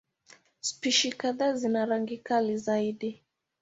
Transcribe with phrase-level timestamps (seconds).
[0.59, 3.23] Spishi kadhaa zina rangi kali zaidi.